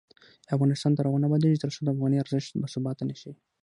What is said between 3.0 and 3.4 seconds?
نشي.